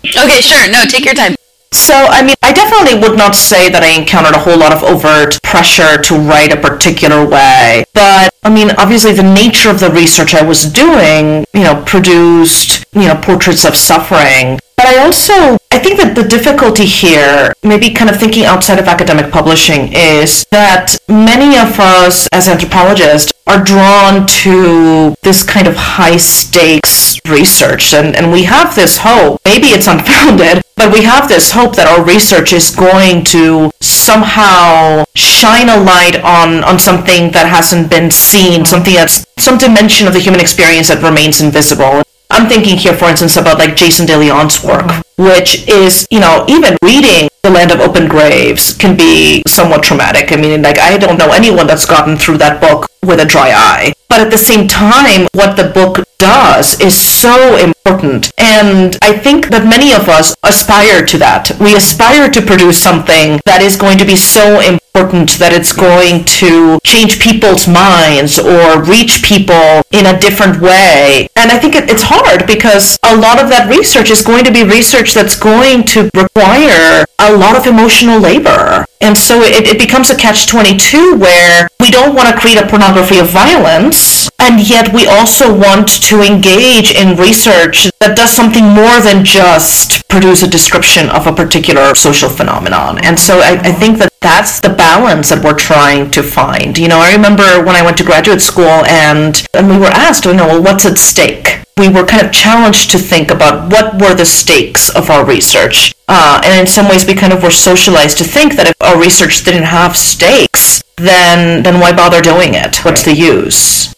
[0.04, 0.70] okay, sure.
[0.70, 1.34] No, take your time.
[1.74, 4.84] So, I mean, I definitely would not say that I encountered a whole lot of
[4.84, 7.84] overt pressure to write a particular way.
[7.92, 12.86] But, I mean, obviously the nature of the research I was doing, you know, produced,
[12.92, 14.60] you know, portraits of suffering.
[14.76, 18.86] But I also, I think that the difficulty here, maybe kind of thinking outside of
[18.86, 25.74] academic publishing, is that many of us as anthropologists are drawn to this kind of
[25.76, 27.94] high stakes research.
[27.94, 31.86] And, and we have this hope, maybe it's unfounded, but we have this hope that
[31.86, 38.10] our research is going to somehow shine a light on, on something that hasn't been
[38.10, 42.02] seen, something that's some dimension of the human experience that remains invisible.
[42.30, 46.76] I'm thinking here, for instance, about like Jason DeLeon's work, which is, you know, even
[46.82, 50.32] reading The Land of Open Graves can be somewhat traumatic.
[50.32, 53.50] I mean, like, I don't know anyone that's gotten through that book with a dry
[53.50, 53.92] eye.
[54.08, 58.32] But at the same time, what the book does is so important.
[58.38, 61.50] And I think that many of us aspire to that.
[61.58, 66.24] We aspire to produce something that is going to be so important that it's going
[66.40, 71.28] to change people's minds or reach people in a different way.
[71.36, 74.62] And I think it's hard because a lot of that research is going to be
[74.62, 78.84] research that's going to require a lot of emotional labor.
[79.00, 82.66] And so it, it becomes a catch 22 where we don't want to create a
[82.66, 88.64] pornography of violence, and yet we also want to engage in research that does something
[88.64, 92.98] more than just produce a description of a particular social phenomenon.
[93.04, 96.78] And so I, I think that that's the balance that we're trying to find.
[96.78, 100.24] You know, I remember when I went to graduate school and, and we were asked,
[100.24, 101.63] you know, well, what's at stake?
[101.76, 105.94] We were kind of challenged to think about what were the stakes of our research.
[106.06, 109.00] Uh, and in some ways, we kind of were socialized to think that if our
[109.00, 112.84] research didn't have stakes, then then why bother doing it?
[112.84, 113.94] What's the use?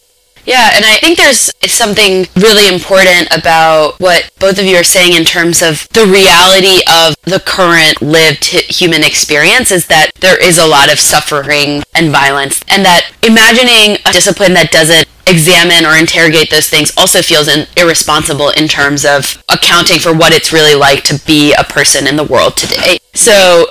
[0.47, 5.13] Yeah, and I think there's something really important about what both of you are saying
[5.15, 10.57] in terms of the reality of the current lived human experience is that there is
[10.57, 15.97] a lot of suffering and violence, and that imagining a discipline that doesn't examine or
[15.97, 20.75] interrogate those things also feels in, irresponsible in terms of accounting for what it's really
[20.75, 22.99] like to be a person in the world today.
[23.15, 23.67] So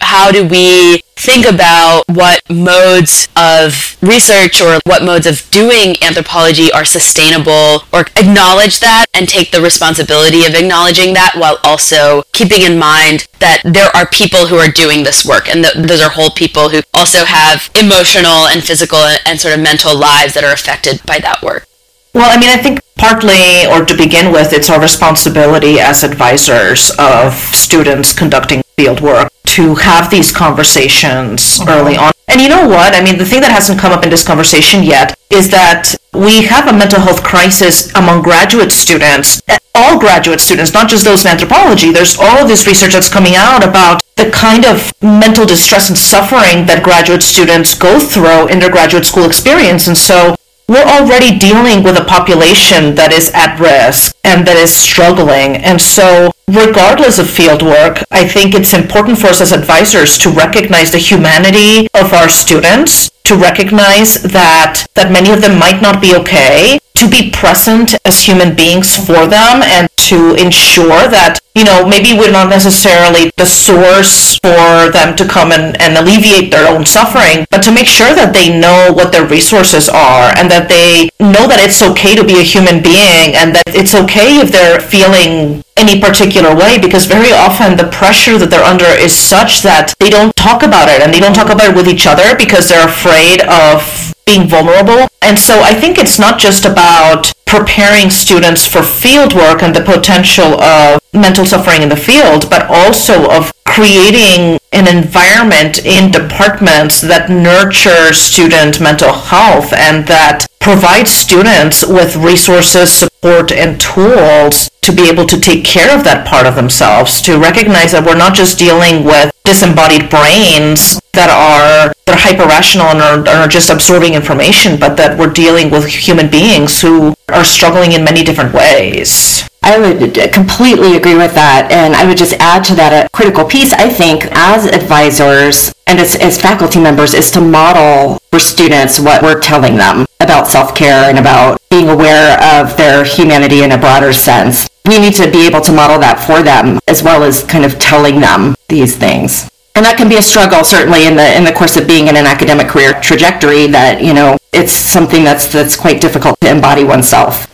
[0.00, 6.70] how do we think about what modes of research or what modes of doing anthropology
[6.72, 12.62] are sustainable or acknowledge that and take the responsibility of acknowledging that while also keeping
[12.62, 16.10] in mind that there are people who are doing this work and th- those are
[16.10, 20.52] whole people who also have emotional and physical and sort of mental lives that are
[20.52, 21.66] affected by that work.
[22.14, 26.92] Well, I mean, I think partly, or to begin with, it's our responsibility as advisors
[26.96, 31.72] of students conducting field work to have these conversations uh-huh.
[31.72, 32.12] early on.
[32.28, 32.94] And you know what?
[32.94, 36.42] I mean, the thing that hasn't come up in this conversation yet is that we
[36.42, 39.42] have a mental health crisis among graduate students,
[39.74, 41.92] all graduate students, not just those in anthropology.
[41.92, 45.98] There's all of this research that's coming out about the kind of mental distress and
[45.98, 49.86] suffering that graduate students go through in their graduate school experience.
[49.86, 50.34] And so
[50.68, 55.56] we're already dealing with a population that is at risk and that is struggling.
[55.56, 60.92] And so, regardless of fieldwork, I think it's important for us as advisors to recognize
[60.92, 66.16] the humanity of our students, to recognize that, that many of them might not be
[66.16, 71.86] okay, to be present as human beings for them, and to ensure that you know,
[71.86, 76.84] maybe we're not necessarily the source for them to come and, and alleviate their own
[76.84, 81.10] suffering, but to make sure that they know what their resources are and that they
[81.22, 84.80] know that it's okay to be a human being and that it's okay if they're
[84.80, 89.94] feeling any particular way because very often the pressure that they're under is such that
[89.98, 92.68] they don't talk about it and they don't talk about it with each other because
[92.68, 93.82] they're afraid of
[94.26, 95.08] being vulnerable.
[95.20, 99.82] And so I think it's not just about preparing students for field work and the
[99.82, 107.00] potential of mental suffering in the field, but also of creating an environment in departments
[107.00, 114.92] that nurture student mental health and that provides students with resources, support, and tools to
[114.92, 118.34] be able to take care of that part of themselves, to recognize that we're not
[118.34, 123.70] just dealing with disembodied brains that are that are hyper rational and are, are just
[123.70, 128.52] absorbing information, but that we're dealing with human beings who are struggling in many different
[128.52, 129.48] ways.
[129.64, 131.72] I would completely agree with that.
[131.72, 135.98] And I would just add to that a critical piece, I think, as advisors and
[135.98, 140.74] as, as faculty members, is to model for students what we're telling them about self
[140.74, 144.68] care and about being aware of their humanity in a broader sense.
[144.84, 147.78] We need to be able to model that for them as well as kind of
[147.78, 151.52] telling them these things and that can be a struggle certainly in the in the
[151.52, 155.76] course of being in an academic career trajectory that you know it's something that's that's
[155.76, 157.50] quite difficult to embody oneself.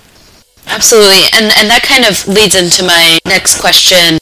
[0.67, 1.25] Absolutely.
[1.33, 4.19] And and that kind of leads into my next question.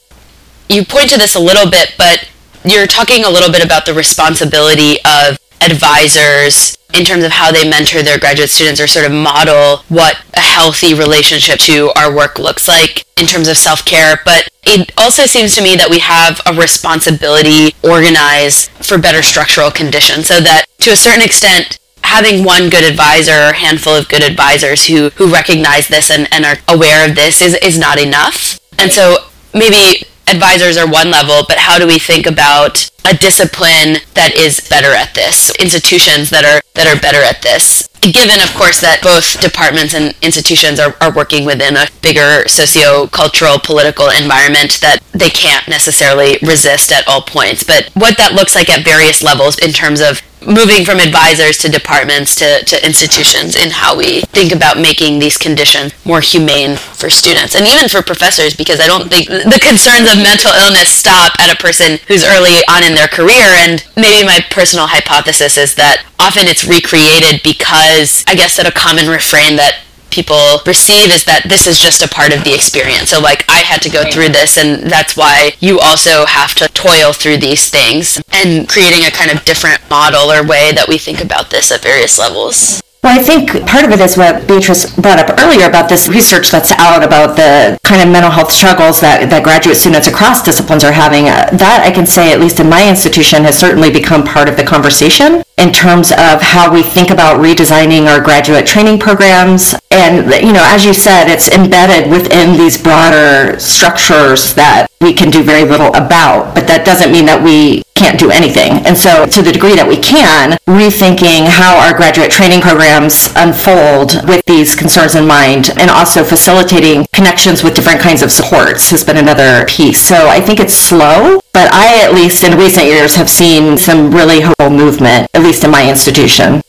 [0.68, 2.28] You point to this a little bit but
[2.64, 7.68] you're talking a little bit about the responsibility of advisors in terms of how they
[7.68, 12.38] mentor their graduate students or sort of model what a healthy relationship to our work
[12.38, 14.20] looks like in terms of self-care.
[14.24, 19.70] But it also seems to me that we have a responsibility organize for better structural
[19.70, 24.22] conditions so that to a certain extent having one good advisor or handful of good
[24.22, 28.58] advisors who who recognize this and, and are aware of this is is not enough.
[28.78, 34.04] And so maybe advisors are one level, but how do we think about a discipline
[34.14, 37.88] that is better at this, institutions that are that are better at this?
[38.00, 43.58] Given, of course, that both departments and institutions are, are working within a bigger socio-cultural
[43.64, 47.64] political environment that they can't necessarily resist at all points.
[47.64, 51.68] But what that looks like at various levels in terms of moving from advisors to
[51.68, 57.10] departments to, to institutions in how we think about making these conditions more humane for
[57.10, 61.32] students and even for professors because I don't think the concerns of mental illness stop
[61.40, 63.46] at a person who's early on in their career.
[63.64, 68.72] And maybe my personal hypothesis is that often it's recreated because I guess that a
[68.72, 73.10] common refrain that people receive is that this is just a part of the experience.
[73.10, 76.68] So like I had to go through this and that's why you also have to
[76.68, 80.98] toil through these things and creating a kind of different model or way that we
[80.98, 82.82] think about this at various levels.
[83.02, 86.50] Well, I think part of it is what Beatrice brought up earlier about this research
[86.50, 90.82] that's out about the kind of mental health struggles that, that graduate students across disciplines
[90.82, 91.28] are having.
[91.28, 94.56] Uh, that I can say, at least in my institution, has certainly become part of
[94.56, 99.76] the conversation in terms of how we think about redesigning our graduate training programs.
[99.92, 105.30] And, you know, as you said, it's embedded within these broader structures that we can
[105.30, 108.86] do very little about, but that doesn't mean that we can't do anything.
[108.86, 114.26] And so, to the degree that we can, rethinking how our graduate training programs unfold
[114.28, 119.04] with these concerns in mind, and also facilitating connections with different kinds of supports has
[119.04, 120.00] been another piece.
[120.00, 124.14] So, I think it's slow, but I, at least in recent years, have seen some
[124.14, 126.62] really hopeful movement, at least in my institution.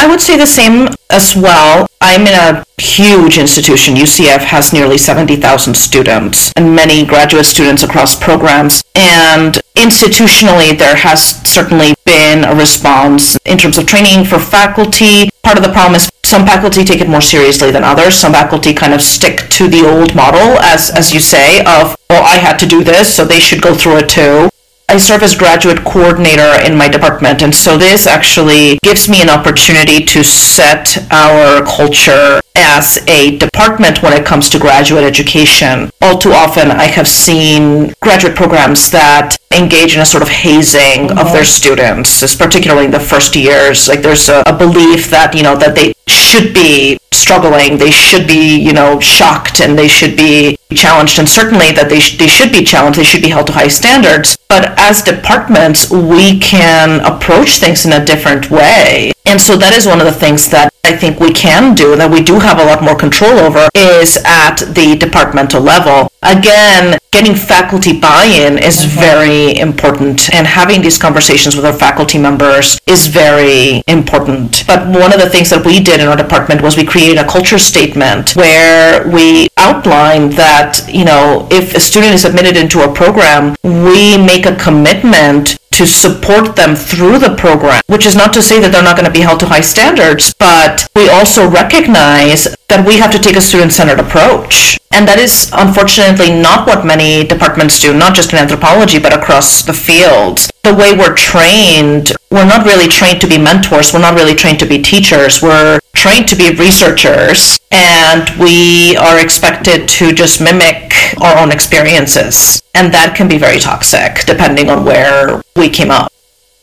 [0.00, 1.86] I would say the same as well.
[2.00, 3.96] I'm in a huge institution.
[3.96, 8.82] UCF has nearly 70,000 students and many graduate students across programs.
[8.94, 15.28] And institutionally, there has certainly been a response in terms of training for faculty.
[15.42, 18.14] Part of the problem is some faculty take it more seriously than others.
[18.14, 22.24] Some faculty kind of stick to the old model, as, as you say, of, well,
[22.24, 24.49] I had to do this, so they should go through it too.
[24.90, 29.30] I serve as graduate coordinator in my department, and so this actually gives me an
[29.30, 35.90] opportunity to set our culture as a department when it comes to graduate education.
[36.00, 41.08] All too often, I have seen graduate programs that engage in a sort of hazing
[41.08, 41.18] mm-hmm.
[41.18, 43.88] of their students, particularly in the first years.
[43.88, 48.26] Like there's a, a belief that you know that they should be struggling, they should
[48.26, 52.28] be you know shocked, and they should be challenged, and certainly that they sh- they
[52.28, 52.98] should be challenged.
[52.98, 54.36] They should be held to high standards.
[54.48, 59.12] But as departments, we can approach things in a different way.
[59.26, 62.10] And so that is one of the things that I think we can do, that
[62.10, 66.10] we do have a lot more control over, is at the departmental level.
[66.22, 69.00] Again, getting faculty buy-in is mm-hmm.
[69.00, 74.64] very important, and having these conversations with our faculty members is very important.
[74.66, 77.26] But one of the things that we did in our department was we created a
[77.26, 82.92] culture statement where we outlined that, you know, if a student is admitted into a
[82.92, 88.42] program, we make a commitment to support them through the program, which is not to
[88.42, 92.54] say that they're not going to be held to high standards, but we also recognize
[92.68, 94.76] that we have to take a student-centered approach.
[94.90, 99.62] And that is unfortunately not what many departments do, not just in anthropology, but across
[99.62, 100.49] the fields.
[100.62, 104.58] The way we're trained, we're not really trained to be mentors, we're not really trained
[104.60, 110.92] to be teachers, we're trained to be researchers, and we are expected to just mimic
[111.20, 112.62] our own experiences.
[112.74, 116.12] And that can be very toxic depending on where we came up.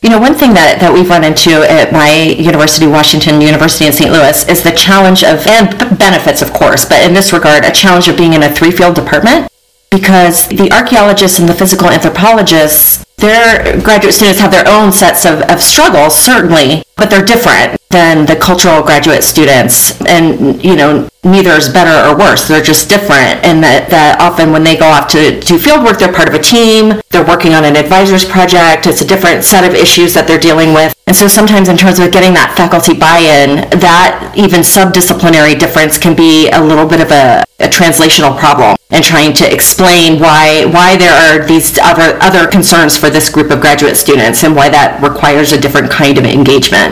[0.03, 3.93] You know, one thing that, that we've run into at my university, Washington University in
[3.93, 4.11] St.
[4.11, 8.07] Louis, is the challenge of, and benefits, of course, but in this regard, a challenge
[8.07, 9.51] of being in a three field department
[9.89, 15.41] because the archaeologists and the physical anthropologists, their graduate students have their own sets of,
[15.41, 19.99] of struggles, certainly, but they're different than the cultural graduate students.
[20.01, 22.47] And, you know, neither is better or worse.
[22.47, 23.43] They're just different.
[23.45, 26.33] And that, that often when they go off to do field work, they're part of
[26.33, 26.99] a team.
[27.11, 28.87] They're working on an advisor's project.
[28.87, 30.93] It's a different set of issues that they're dealing with.
[31.07, 36.15] And so sometimes in terms of getting that faculty buy-in, that even subdisciplinary difference can
[36.15, 40.95] be a little bit of a, a translational problem and trying to explain why why
[40.95, 45.01] there are these other other concerns for this group of graduate students and why that
[45.01, 46.86] requires a different kind of engagement.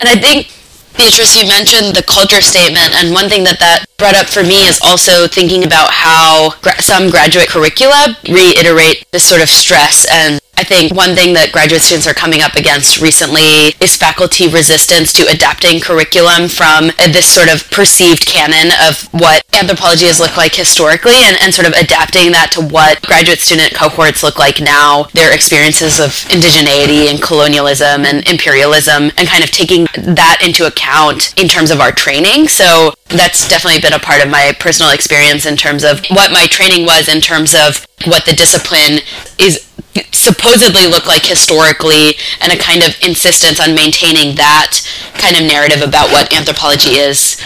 [0.00, 0.52] And I think
[0.96, 4.66] Beatrice, you mentioned the culture statement, and one thing that that brought up for me
[4.66, 10.40] is also thinking about how gra- some graduate curricula reiterate this sort of stress and
[10.58, 15.12] I think one thing that graduate students are coming up against recently is faculty resistance
[15.12, 20.36] to adapting curriculum from uh, this sort of perceived canon of what anthropology has looked
[20.36, 24.58] like historically and, and sort of adapting that to what graduate student cohorts look like
[24.58, 30.66] now, their experiences of indigeneity and colonialism and imperialism, and kind of taking that into
[30.66, 32.48] account in terms of our training.
[32.48, 36.50] So that's definitely been a part of my personal experience in terms of what my
[36.50, 39.06] training was in terms of what the discipline
[39.38, 39.67] is
[40.12, 44.80] supposedly look like historically and a kind of insistence on maintaining that
[45.14, 47.40] kind of narrative about what anthropology is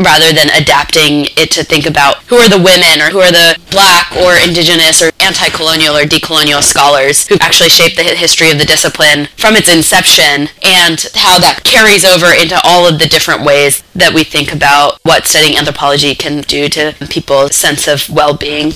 [0.00, 3.56] rather than adapting it to think about who are the women or who are the
[3.70, 8.64] black or indigenous or anti-colonial or decolonial scholars who actually shaped the history of the
[8.64, 13.82] discipline from its inception and how that carries over into all of the different ways
[13.94, 18.72] that we think about what studying anthropology can do to people's sense of well-being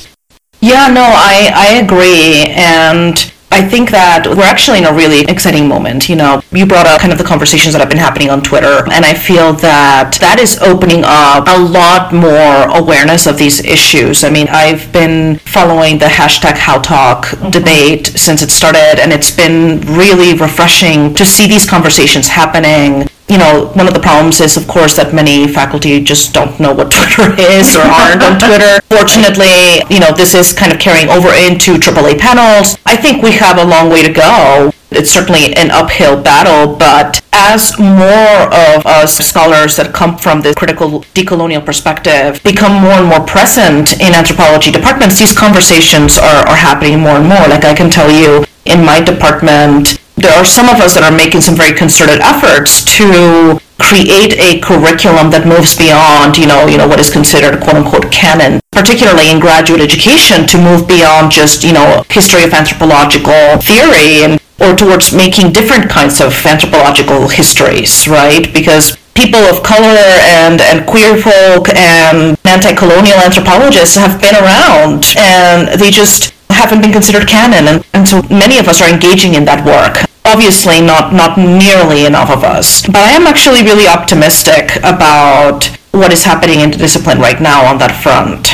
[0.65, 2.47] yeah, no, I, I agree.
[2.57, 3.15] And
[3.53, 6.09] I think that we're actually in a really exciting moment.
[6.09, 8.83] You know, you brought up kind of the conversations that have been happening on Twitter,
[8.91, 14.25] and I feel that that is opening up a lot more awareness of these issues.
[14.25, 17.51] I mean, I've been following the hashtag HAUTalk mm-hmm.
[17.51, 23.39] debate since it started, and it's been really refreshing to see these conversations happening you
[23.39, 26.91] know, one of the problems is, of course, that many faculty just don't know what
[26.93, 28.81] Twitter is or aren't on Twitter.
[28.93, 32.77] Fortunately, you know, this is kind of carrying over into AAA panels.
[32.85, 34.73] I think we have a long way to go.
[34.91, 40.55] It's certainly an uphill battle, but as more of us scholars that come from the
[40.55, 46.57] critical decolonial perspective become more and more present in anthropology departments, these conversations are, are
[46.57, 47.43] happening more and more.
[47.49, 51.15] Like I can tell you, in my department, there are some of us that are
[51.15, 56.79] making some very concerted efforts to create a curriculum that moves beyond, you know, you
[56.79, 61.67] know what is considered quote unquote canon, particularly in graduate education, to move beyond just,
[61.67, 68.07] you know, history of anthropological theory and or towards making different kinds of anthropological histories,
[68.07, 68.55] right?
[68.55, 69.99] Because people of color
[70.31, 76.93] and, and queer folk and anti-colonial anthropologists have been around and they just haven't been
[76.93, 80.07] considered canon, and, and so many of us are engaging in that work.
[80.25, 82.87] Obviously, not, not nearly enough of us.
[82.87, 87.65] But I am actually really optimistic about what is happening in the discipline right now
[87.67, 88.49] on that front.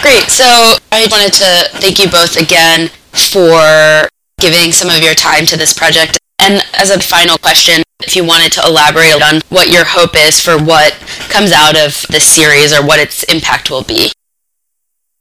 [0.00, 0.30] Great.
[0.30, 0.44] So
[0.90, 4.08] I wanted to thank you both again for
[4.38, 6.18] giving some of your time to this project.
[6.38, 10.40] And as a final question, if you wanted to elaborate on what your hope is
[10.40, 10.92] for what
[11.28, 14.12] comes out of this series or what its impact will be.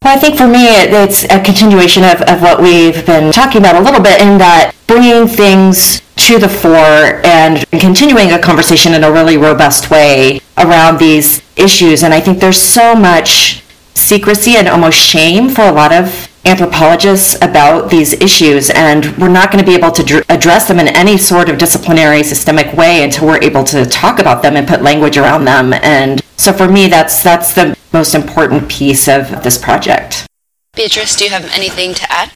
[0.04, 3.76] Well, I think for me, it's a continuation of, of what we've been talking about
[3.76, 9.04] a little bit in that bringing things to the fore and continuing a conversation in
[9.04, 12.04] a really robust way around these issues.
[12.04, 13.64] And I think there's so much
[13.98, 19.52] secrecy and almost shame for a lot of anthropologists about these issues, and we're not
[19.52, 23.04] going to be able to dr- address them in any sort of disciplinary systemic way
[23.04, 25.74] until we're able to talk about them and put language around them.
[25.74, 30.26] And so, for me, that's that's the most important piece of this project.
[30.74, 32.30] Beatrice, do you have anything to add?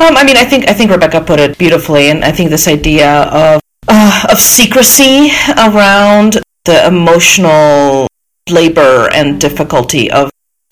[0.00, 2.66] Um, I mean, I think I think Rebecca put it beautifully, and I think this
[2.66, 8.08] idea of uh, of secrecy around the emotional
[8.48, 10.30] labor and difficulty of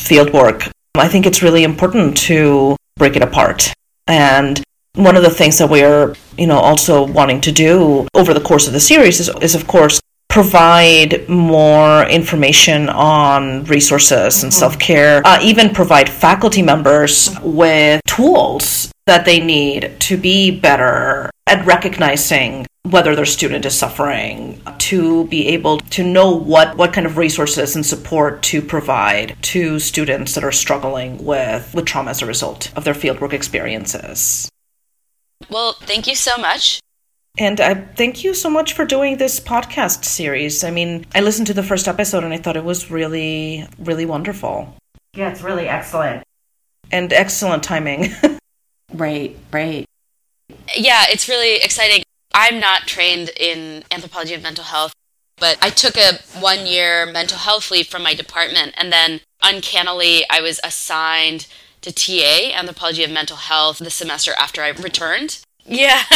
[0.09, 3.73] fieldwork I think it's really important to break it apart.
[4.07, 4.63] And
[4.95, 8.67] one of the things that we're, you know, also wanting to do over the course
[8.67, 14.59] of the series is, is of course, provide more information on resources and mm-hmm.
[14.59, 21.31] self care, uh, even provide faculty members with tools that they need to be better
[21.47, 27.07] at recognizing whether their student is suffering, to be able to know what, what kind
[27.07, 32.23] of resources and support to provide to students that are struggling with, with trauma as
[32.23, 34.49] a result of their fieldwork experiences.
[35.49, 36.81] Well, thank you so much.
[37.39, 40.65] And I thank you so much for doing this podcast series.
[40.65, 44.05] I mean, I listened to the first episode and I thought it was really, really
[44.05, 44.75] wonderful.
[45.15, 46.25] Yeah, it's really excellent.
[46.91, 48.13] And excellent timing.
[48.93, 49.87] right, right.
[50.77, 52.03] Yeah, it's really exciting
[52.35, 54.95] I'm not trained in anthropology of mental health,
[55.39, 58.75] but I took a one year mental health leave from my department.
[58.77, 61.47] And then uncannily, I was assigned
[61.83, 65.41] to TA, anthropology of mental health, the semester after I returned.
[65.65, 66.03] Yeah.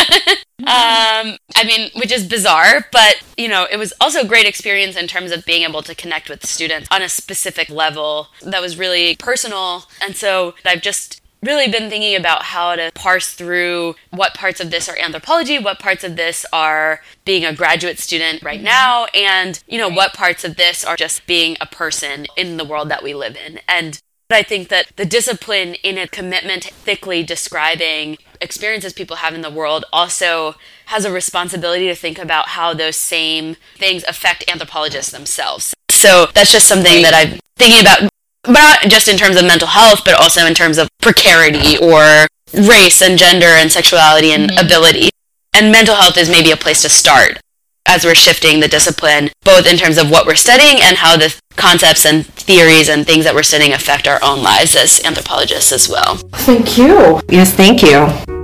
[0.60, 4.96] um, I mean, which is bizarre, but you know, it was also a great experience
[4.96, 8.78] in terms of being able to connect with students on a specific level that was
[8.78, 9.84] really personal.
[10.00, 14.70] And so I've just really been thinking about how to parse through what parts of
[14.70, 18.66] this are anthropology, what parts of this are being a graduate student right mm-hmm.
[18.66, 22.64] now, and you know, what parts of this are just being a person in the
[22.64, 23.60] world that we live in.
[23.68, 29.40] And I think that the discipline in a commitment thickly describing experiences people have in
[29.40, 30.56] the world also
[30.86, 35.74] has a responsibility to think about how those same things affect anthropologists themselves.
[35.90, 38.10] So that's just something that I'm thinking about,
[38.48, 43.02] not just in terms of mental health, but also in terms of precarity or race
[43.02, 44.66] and gender and sexuality and mm-hmm.
[44.66, 45.10] ability.
[45.54, 47.40] And mental health is maybe a place to start
[47.88, 51.34] as we're shifting the discipline, both in terms of what we're studying and how the
[51.56, 55.88] concepts and theories and things that we're studying affect our own lives as anthropologists as
[55.88, 56.16] well.
[56.16, 57.20] Thank you.
[57.30, 58.35] Yes, thank you.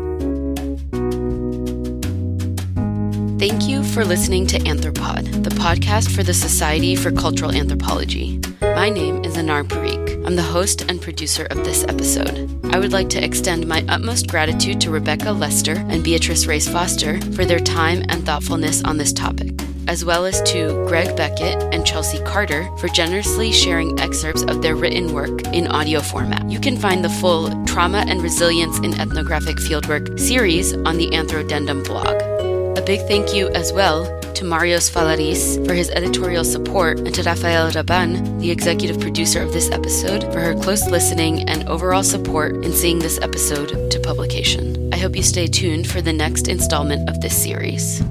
[3.43, 8.38] Thank you for listening to Anthropod, the podcast for the Society for Cultural Anthropology.
[8.61, 10.24] My name is Anar Parikh.
[10.24, 12.49] I'm the host and producer of this episode.
[12.72, 17.20] I would like to extend my utmost gratitude to Rebecca Lester and Beatrice Reyes Foster
[17.32, 21.84] for their time and thoughtfulness on this topic, as well as to Greg Beckett and
[21.84, 26.49] Chelsea Carter for generously sharing excerpts of their written work in audio format.
[26.49, 31.84] You can find the full Trauma and Resilience in Ethnographic Fieldwork series on the Anthrodendum
[31.84, 32.32] blog.
[32.76, 37.22] A big thank you as well to Marios Falaris for his editorial support and to
[37.22, 42.64] Rafael Raban, the executive producer of this episode, for her close listening and overall support
[42.64, 44.92] in seeing this episode to publication.
[44.92, 48.02] I hope you stay tuned for the next installment of this series.